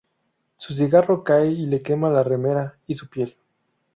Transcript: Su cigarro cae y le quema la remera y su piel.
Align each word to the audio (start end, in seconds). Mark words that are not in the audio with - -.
Su 0.55 0.73
cigarro 0.73 1.23
cae 1.23 1.51
y 1.51 1.67
le 1.67 1.83
quema 1.83 2.09
la 2.09 2.23
remera 2.23 2.75
y 2.87 2.95
su 2.95 3.07
piel. 3.07 3.37